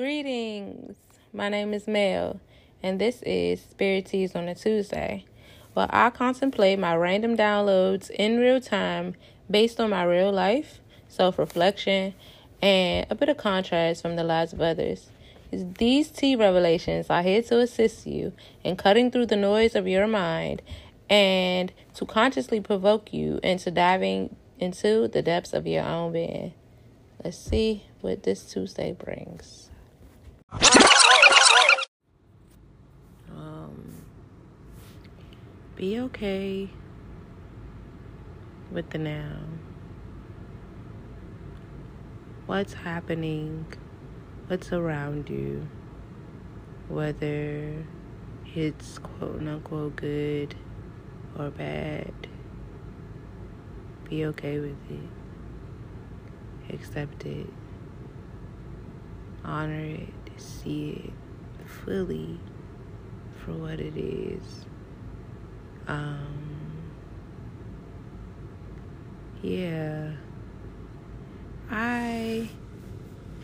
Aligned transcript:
Greetings. 0.00 0.96
My 1.30 1.50
name 1.50 1.74
is 1.74 1.86
Mel, 1.86 2.40
and 2.82 2.98
this 2.98 3.20
is 3.20 3.60
Spirit 3.60 4.06
Teas 4.06 4.34
on 4.34 4.48
a 4.48 4.54
Tuesday. 4.54 5.26
Well, 5.74 5.88
I 5.90 6.08
contemplate 6.08 6.78
my 6.78 6.96
random 6.96 7.36
downloads 7.36 8.08
in 8.08 8.38
real 8.38 8.62
time 8.62 9.14
based 9.50 9.78
on 9.78 9.90
my 9.90 10.04
real 10.04 10.32
life, 10.32 10.80
self 11.10 11.38
reflection, 11.38 12.14
and 12.62 13.08
a 13.10 13.14
bit 13.14 13.28
of 13.28 13.36
contrast 13.36 14.00
from 14.00 14.16
the 14.16 14.24
lives 14.24 14.54
of 14.54 14.62
others. 14.62 15.10
These 15.52 16.10
tea 16.10 16.34
revelations 16.34 17.10
are 17.10 17.22
here 17.22 17.42
to 17.42 17.60
assist 17.60 18.06
you 18.06 18.32
in 18.64 18.76
cutting 18.76 19.10
through 19.10 19.26
the 19.26 19.36
noise 19.36 19.74
of 19.74 19.86
your 19.86 20.06
mind 20.06 20.62
and 21.10 21.74
to 21.96 22.06
consciously 22.06 22.62
provoke 22.62 23.12
you 23.12 23.38
into 23.42 23.70
diving 23.70 24.34
into 24.58 25.08
the 25.08 25.20
depths 25.20 25.52
of 25.52 25.66
your 25.66 25.84
own 25.84 26.14
being. 26.14 26.54
Let's 27.22 27.36
see 27.36 27.84
what 28.00 28.22
this 28.22 28.50
Tuesday 28.50 28.92
brings. 28.92 29.69
Um, 30.52 30.62
be 35.76 36.00
okay 36.00 36.68
with 38.72 38.90
the 38.90 38.98
now. 38.98 39.38
What's 42.46 42.72
happening? 42.72 43.66
What's 44.48 44.72
around 44.72 45.28
you? 45.28 45.68
Whether 46.88 47.84
it's 48.54 48.98
quote 48.98 49.46
unquote 49.46 49.94
good 49.94 50.56
or 51.38 51.50
bad, 51.50 52.12
be 54.08 54.24
okay 54.26 54.58
with 54.58 54.90
it. 54.90 56.74
Accept 56.74 57.24
it. 57.26 57.46
Honor 59.44 59.84
it 59.84 60.19
see 60.40 61.12
it 61.60 61.68
fully 61.68 62.38
for 63.44 63.52
what 63.52 63.80
it 63.80 63.96
is. 63.96 64.66
Um, 65.86 66.90
yeah, 69.42 70.12
I 71.70 72.48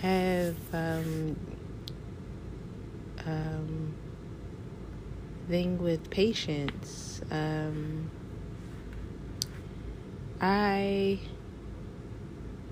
have 0.00 0.56
um, 0.72 1.36
um, 3.26 3.94
thing 5.48 5.78
with 5.78 6.10
patience. 6.10 7.20
Um, 7.30 8.10
I 10.40 11.20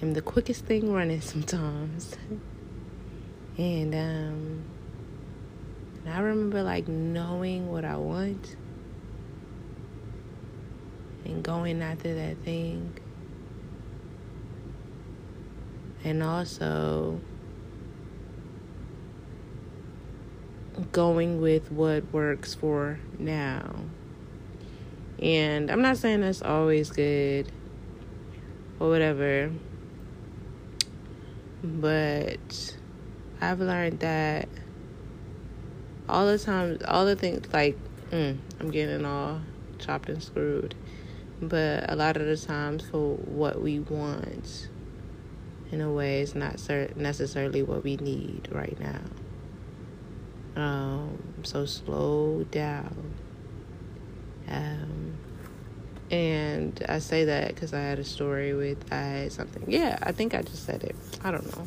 am 0.00 0.14
the 0.14 0.22
quickest 0.22 0.64
thing 0.64 0.92
running 0.92 1.20
sometimes. 1.32 2.16
And 3.58 3.94
um 3.94 4.64
I 6.06 6.20
remember 6.20 6.62
like 6.62 6.88
knowing 6.88 7.70
what 7.70 7.84
I 7.84 7.96
want 7.96 8.56
and 11.24 11.42
going 11.42 11.80
after 11.82 12.14
that 12.14 12.38
thing. 12.38 12.98
And 16.04 16.22
also 16.22 17.20
going 20.90 21.40
with 21.40 21.70
what 21.70 22.12
works 22.12 22.54
for 22.54 22.98
now. 23.18 23.76
And 25.20 25.70
I'm 25.70 25.82
not 25.82 25.98
saying 25.98 26.22
that's 26.22 26.42
always 26.42 26.90
good 26.90 27.52
or 28.80 28.88
whatever, 28.88 29.52
but 31.62 32.76
I've 33.42 33.60
learned 33.60 33.98
that 34.00 34.48
all 36.08 36.26
the 36.26 36.38
time, 36.38 36.78
all 36.86 37.04
the 37.04 37.16
things 37.16 37.52
like 37.52 37.76
mm, 38.12 38.38
I'm 38.60 38.70
getting 38.70 39.04
all 39.04 39.40
chopped 39.80 40.08
and 40.08 40.22
screwed, 40.22 40.76
but 41.40 41.90
a 41.90 41.96
lot 41.96 42.16
of 42.16 42.24
the 42.24 42.36
times 42.36 42.84
for 42.88 43.16
what 43.16 43.60
we 43.60 43.80
want, 43.80 44.68
in 45.72 45.80
a 45.80 45.90
way, 45.90 46.20
is 46.20 46.36
not 46.36 46.60
necessarily 46.96 47.64
what 47.64 47.82
we 47.82 47.96
need 47.96 48.48
right 48.52 48.78
now. 48.78 49.00
Um, 50.54 51.20
so 51.42 51.66
slow 51.66 52.44
down. 52.52 53.12
Um, 54.46 55.14
and 56.12 56.80
I 56.88 57.00
say 57.00 57.24
that 57.24 57.48
because 57.48 57.74
I 57.74 57.80
had 57.80 57.98
a 57.98 58.04
story 58.04 58.54
with 58.54 58.92
I 58.92 58.96
had 58.98 59.32
something. 59.32 59.64
Yeah, 59.66 59.98
I 60.00 60.12
think 60.12 60.32
I 60.32 60.42
just 60.42 60.64
said 60.64 60.84
it. 60.84 60.94
I 61.24 61.32
don't 61.32 61.56
know 61.56 61.66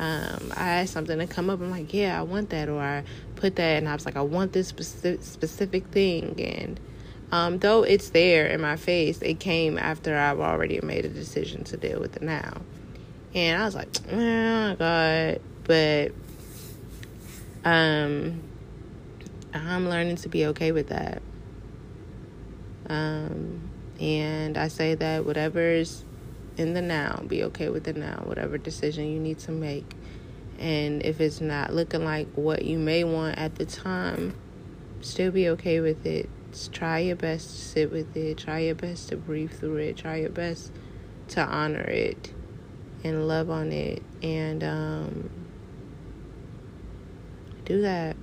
um, 0.00 0.50
I 0.56 0.80
asked 0.80 0.94
something 0.94 1.18
to 1.18 1.26
come 1.26 1.50
up. 1.50 1.60
I'm 1.60 1.70
like, 1.70 1.92
yeah, 1.92 2.18
I 2.18 2.22
want 2.22 2.48
that, 2.50 2.70
or 2.70 2.80
I 2.80 3.04
put 3.36 3.56
that, 3.56 3.76
and 3.76 3.86
I 3.86 3.92
was 3.92 4.06
like, 4.06 4.16
I 4.16 4.22
want 4.22 4.54
this 4.54 4.66
specific 4.66 5.22
specific 5.22 5.86
thing, 5.88 6.40
and 6.40 6.80
um, 7.30 7.58
though 7.58 7.82
it's 7.82 8.08
there 8.08 8.46
in 8.46 8.62
my 8.62 8.76
face, 8.76 9.20
it 9.20 9.40
came 9.40 9.76
after 9.76 10.16
I've 10.16 10.40
already 10.40 10.80
made 10.80 11.04
a 11.04 11.10
decision 11.10 11.64
to 11.64 11.76
deal 11.76 12.00
with 12.00 12.16
it 12.16 12.22
now, 12.22 12.62
and 13.34 13.60
I 13.60 13.66
was 13.66 13.74
like, 13.74 13.88
oh 14.10 14.74
God, 14.76 15.40
but 15.64 16.12
um, 17.66 18.42
I'm 19.52 19.86
learning 19.86 20.16
to 20.16 20.30
be 20.30 20.46
okay 20.46 20.72
with 20.72 20.88
that. 20.88 21.20
Um, 22.88 23.68
and 24.00 24.56
I 24.56 24.68
say 24.68 24.94
that 24.94 25.26
whatever's 25.26 26.06
in 26.60 26.74
the 26.74 26.82
now. 26.82 27.22
Be 27.26 27.42
okay 27.44 27.70
with 27.70 27.84
the 27.84 27.94
now, 27.94 28.22
whatever 28.24 28.58
decision 28.58 29.10
you 29.10 29.18
need 29.18 29.38
to 29.40 29.50
make. 29.50 29.94
And 30.58 31.02
if 31.02 31.20
it's 31.20 31.40
not 31.40 31.72
looking 31.72 32.04
like 32.04 32.28
what 32.34 32.64
you 32.64 32.78
may 32.78 33.02
want 33.02 33.38
at 33.38 33.54
the 33.54 33.64
time, 33.64 34.36
still 35.00 35.32
be 35.32 35.48
okay 35.48 35.80
with 35.80 36.04
it. 36.04 36.28
Just 36.52 36.72
try 36.72 36.98
your 36.98 37.16
best 37.16 37.48
to 37.48 37.56
sit 37.56 37.90
with 37.90 38.14
it. 38.14 38.36
Try 38.36 38.60
your 38.60 38.74
best 38.74 39.08
to 39.08 39.16
breathe 39.16 39.52
through 39.52 39.76
it. 39.76 39.96
Try 39.96 40.16
your 40.16 40.30
best 40.30 40.70
to 41.28 41.40
honor 41.40 41.80
it 41.80 42.32
and 43.02 43.26
love 43.26 43.48
on 43.48 43.72
it. 43.72 44.02
And 44.22 44.62
um, 44.62 45.30
do 47.64 47.80
that. 47.80 48.16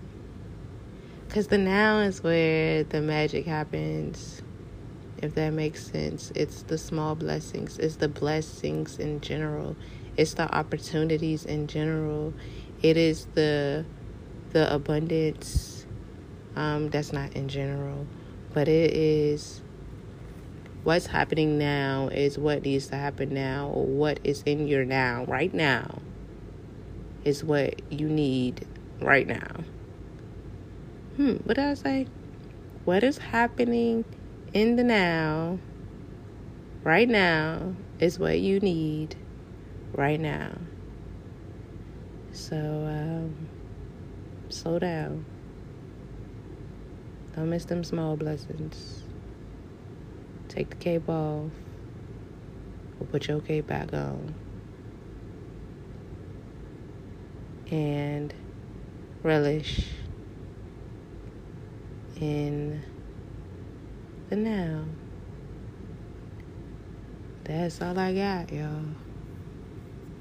Because 1.27 1.47
the 1.47 1.57
now 1.57 1.99
is 2.01 2.21
where 2.21 2.83
the 2.83 3.01
magic 3.01 3.47
happens 3.47 4.43
if 5.19 5.35
that 5.35 5.51
makes 5.51 5.85
sense. 5.85 6.31
It's 6.35 6.63
the 6.63 6.77
small 6.77 7.15
blessings, 7.15 7.77
it's 7.79 7.97
the 7.97 8.07
blessings 8.07 8.99
in 8.99 9.21
general, 9.21 9.75
it's 10.15 10.33
the 10.33 10.53
opportunities 10.55 11.45
in 11.45 11.67
general, 11.67 12.33
it 12.81 12.97
is 12.97 13.25
the 13.33 13.85
the 14.51 14.73
abundance 14.73 15.85
um, 16.55 16.89
that's 16.89 17.13
not 17.13 17.33
in 17.33 17.47
general, 17.47 18.07
but 18.53 18.67
it 18.67 18.93
is 18.93 19.61
what's 20.83 21.07
happening 21.07 21.57
now 21.57 22.07
is 22.07 22.37
what 22.37 22.63
needs 22.63 22.87
to 22.87 22.95
happen 22.95 23.33
now, 23.33 23.67
or 23.67 23.85
what 23.85 24.19
is 24.23 24.41
in 24.45 24.67
your 24.67 24.85
now, 24.85 25.25
right 25.25 25.53
now, 25.53 25.99
is 27.25 27.43
what 27.43 27.81
you 27.91 28.07
need 28.07 28.65
right 29.01 29.27
now. 29.27 29.63
Hmm, 31.17 31.33
what 31.43 31.55
did 31.55 31.65
I 31.65 31.73
say? 31.73 32.07
What 32.85 33.03
is 33.03 33.17
happening 33.17 34.05
in 34.57 34.75
the 34.75 34.83
now, 34.83 35.59
right 36.83 37.07
now, 37.07 37.75
is 37.99 38.17
what 38.17 38.39
you 38.39 38.59
need 38.59 39.15
right 39.93 40.19
now. 40.19 40.51
So, 42.31 42.55
um, 42.55 43.49
slow 44.49 44.79
down. 44.79 45.25
Don't 47.35 47.51
miss 47.51 47.65
them 47.65 47.83
small 47.83 48.17
blessings. 48.17 49.03
Take 50.47 50.71
the 50.71 50.75
cape 50.77 51.07
off 51.07 51.51
or 52.99 53.05
put 53.11 53.27
your 53.27 53.41
cape 53.41 53.67
back 53.67 53.93
on. 53.93 54.33
And 57.69 58.33
relish 59.21 59.85
in 62.19 62.81
now. 64.35 64.83
That's 67.43 67.81
all 67.81 67.97
I 67.97 68.13
got, 68.13 68.51
y'all. 68.51 68.83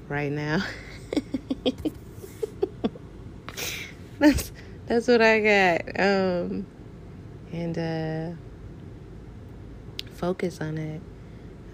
Right 0.07 0.31
now. 0.31 0.63
that's 4.19 4.51
that's 4.85 5.07
what 5.07 5.21
I 5.21 5.39
got. 5.41 5.99
Um 5.99 6.65
and 7.51 7.77
uh 7.77 8.31
focus 10.13 10.61
on 10.61 10.77
it. 10.77 11.01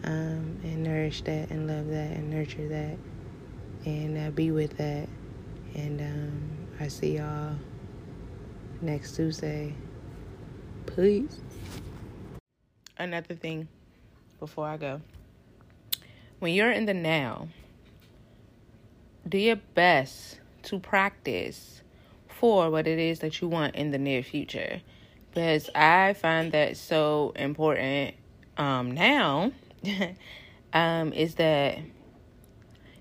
Um 0.04 0.60
and 0.64 0.84
nourish 0.84 1.22
that 1.22 1.52
and 1.52 1.68
love 1.68 1.88
that 1.90 2.12
and 2.18 2.32
nurture 2.32 2.68
that 2.70 2.98
and 3.86 4.18
uh, 4.18 4.32
be 4.32 4.50
with 4.50 4.76
that. 4.78 5.08
And 5.76 6.02
um 6.02 6.50
I 6.80 6.88
see 6.88 7.18
y'all 7.18 7.56
next 8.82 9.16
Tuesday. 9.16 9.76
Please 10.88 11.40
another 12.98 13.36
thing 13.36 13.68
before 14.40 14.68
I 14.68 14.78
go. 14.78 15.02
When 16.40 16.54
you're 16.54 16.72
in 16.72 16.86
the 16.86 16.94
now, 16.94 17.48
do 19.28 19.38
your 19.38 19.56
best 19.76 20.40
to 20.64 20.80
practice 20.80 21.82
for 22.28 22.70
what 22.70 22.88
it 22.88 23.00
is 23.00 23.20
that 23.20 23.42
you 23.42 23.48
want 23.48 23.76
in 23.76 23.92
the 23.92 23.98
near 23.98 24.24
future. 24.24 24.82
Because 25.30 25.70
I 25.74 26.14
find 26.14 26.52
that 26.52 26.78
so 26.78 27.34
important 27.36 28.16
um, 28.58 28.92
now 28.92 29.52
um, 30.74 31.14
is 31.14 31.36
that 31.36 31.80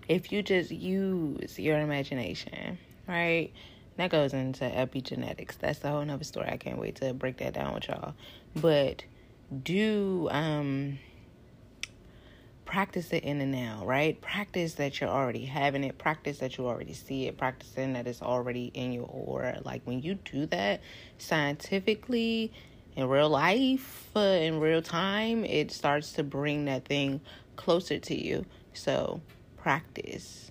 if 0.08 0.32
you 0.32 0.42
just 0.42 0.70
use 0.70 1.58
your 1.58 1.78
imagination, 1.78 2.78
right? 3.06 3.50
That 3.96 4.10
goes 4.10 4.32
into 4.32 4.64
epigenetics. 4.64 5.58
That's 5.58 5.84
a 5.84 5.90
whole 5.90 6.04
nother 6.04 6.24
story. 6.24 6.48
I 6.48 6.56
can't 6.56 6.78
wait 6.78 6.96
to 6.96 7.12
break 7.12 7.38
that 7.38 7.52
down 7.52 7.74
with 7.74 7.88
y'all. 7.88 8.14
But 8.56 9.04
do 9.62 10.28
um 10.30 10.98
practice 12.64 13.12
it 13.12 13.22
in 13.22 13.38
the 13.38 13.44
now, 13.44 13.82
right? 13.84 14.18
Practice 14.22 14.74
that 14.74 14.98
you're 14.98 15.10
already 15.10 15.44
having 15.44 15.84
it. 15.84 15.98
Practice 15.98 16.38
that 16.38 16.56
you 16.56 16.66
already 16.66 16.94
see 16.94 17.26
it. 17.26 17.36
Practicing 17.36 17.92
that 17.92 18.06
it's 18.06 18.22
already 18.22 18.70
in 18.72 18.92
your 18.92 19.04
aura. 19.04 19.60
Like 19.62 19.82
when 19.84 20.00
you 20.00 20.14
do 20.14 20.46
that 20.46 20.80
scientifically 21.18 22.50
in 22.96 23.08
real 23.08 23.28
life, 23.28 24.08
uh, 24.16 24.20
in 24.20 24.58
real 24.58 24.80
time, 24.80 25.44
it 25.44 25.70
starts 25.70 26.12
to 26.14 26.22
bring 26.22 26.64
that 26.64 26.86
thing 26.86 27.20
closer 27.56 27.98
to 27.98 28.14
you. 28.14 28.46
So 28.72 29.20
practice. 29.58 30.50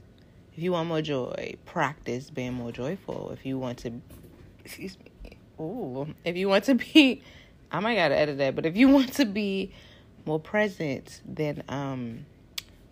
If 0.56 0.62
you 0.62 0.74
want 0.74 0.90
more 0.90 1.02
joy, 1.02 1.56
practice 1.66 2.30
being 2.30 2.54
more 2.54 2.72
joyful. 2.72 3.32
If 3.32 3.48
you 3.48 3.58
want 3.58 3.80
to, 3.80 3.94
excuse 4.64 4.96
me, 5.00 5.38
ooh, 5.60 6.14
if 6.24 6.36
you 6.36 6.50
want 6.50 6.66
to 6.66 6.76
be, 6.76 7.24
I 7.72 7.80
might 7.80 7.96
gotta 7.96 8.18
edit 8.18 8.38
that, 8.40 8.56
but 8.56 8.66
if 8.66 8.76
you 8.76 8.88
want 8.96 9.14
to 9.14 9.26
be 9.26 9.74
more 10.26 10.40
present, 10.40 11.22
then 11.26 11.64
um, 11.70 12.26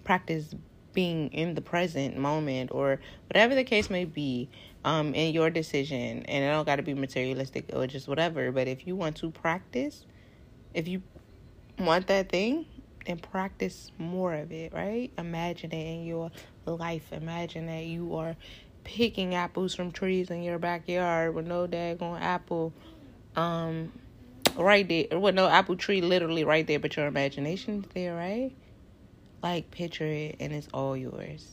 practice 0.04 0.56
being 0.94 1.32
in 1.32 1.54
the 1.54 1.62
present 1.62 2.18
moment 2.18 2.72
or 2.74 3.00
whatever 3.28 3.56
the 3.56 3.64
case 3.64 3.90
may 3.90 4.06
be 4.06 4.50
um, 4.84 5.14
in 5.14 5.34
your 5.34 5.50
decision. 5.50 6.24
And 6.26 6.44
it 6.44 6.48
don't 6.48 6.66
got 6.66 6.78
to 6.78 6.84
be 6.84 6.94
materialistic 6.94 7.66
or 7.74 7.86
just 7.88 8.08
whatever. 8.08 8.52
But 8.52 8.68
if 8.68 8.88
you 8.88 8.96
want 8.96 9.18
to 9.18 9.30
practice, 9.30 10.06
if 10.74 10.88
you 10.88 11.04
want 11.78 12.08
that 12.08 12.30
thing, 12.30 12.66
then 13.06 13.20
practice 13.20 13.92
more 13.98 14.34
of 14.34 14.52
it, 14.52 14.74
right? 14.74 15.12
Imagine 15.18 15.72
it 15.72 15.86
in 15.86 16.06
your 16.06 16.32
life. 16.66 17.12
Imagine 17.12 17.68
that 17.68 17.86
you 17.86 18.16
are 18.16 18.36
picking 18.84 19.36
apples 19.36 19.76
from 19.76 19.92
trees 19.92 20.30
in 20.30 20.42
your 20.42 20.58
backyard 20.58 21.36
with 21.36 21.46
no 21.46 21.68
daggone 21.68 22.20
apple 22.20 22.74
um 23.36 23.92
right 24.58 24.88
there. 24.88 25.20
With 25.20 25.36
no 25.36 25.48
apple 25.48 25.76
tree 25.76 26.02
literally 26.02 26.44
right 26.44 26.66
there 26.66 26.80
but 26.80 26.96
your 26.96 27.08
imagination's 27.08 27.86
there 27.94 28.16
right? 28.16 28.52
Like 29.42 29.72
picture 29.72 30.06
it 30.06 30.36
and 30.40 30.52
it's 30.54 30.68
all 30.74 30.96
yours. 30.98 31.48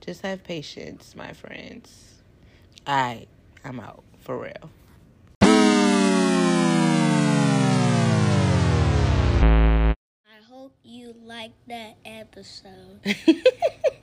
Just 0.00 0.22
have 0.22 0.44
patience 0.44 1.14
my 1.16 1.32
friends. 1.32 2.22
All 2.86 2.94
right 2.94 3.28
i'm 3.64 3.80
out 3.80 4.04
for 4.20 4.38
real. 4.38 4.70
I 10.26 10.42
hope 10.48 10.74
you 10.82 11.14
liked 11.24 11.68
that 11.68 11.96
episode. 12.04 13.00